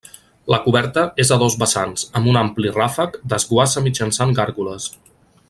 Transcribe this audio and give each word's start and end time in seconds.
La 0.53 0.57
coberta 0.61 1.03
és 1.23 1.31
a 1.35 1.37
dos 1.43 1.57
vessants, 1.63 2.07
amb 2.21 2.31
un 2.33 2.41
ampli 2.41 2.73
ràfec, 2.79 3.21
desguassa 3.35 3.85
mitjançant 3.91 4.35
gàrgoles. 4.41 4.91